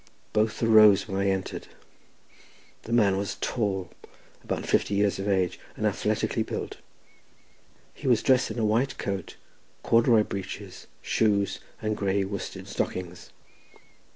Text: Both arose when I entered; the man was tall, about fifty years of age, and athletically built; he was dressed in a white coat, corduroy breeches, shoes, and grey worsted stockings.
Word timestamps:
Both 0.33 0.63
arose 0.63 1.07
when 1.07 1.21
I 1.21 1.27
entered; 1.29 1.67
the 2.85 2.91
man 2.91 3.17
was 3.17 3.37
tall, 3.39 3.91
about 4.43 4.65
fifty 4.65 4.95
years 4.95 5.19
of 5.19 5.27
age, 5.27 5.59
and 5.77 5.85
athletically 5.85 6.41
built; 6.41 6.77
he 7.93 8.07
was 8.07 8.23
dressed 8.23 8.49
in 8.49 8.57
a 8.57 8.65
white 8.65 8.97
coat, 8.97 9.35
corduroy 9.83 10.23
breeches, 10.23 10.87
shoes, 11.03 11.59
and 11.83 11.95
grey 11.95 12.25
worsted 12.25 12.67
stockings. 12.67 13.29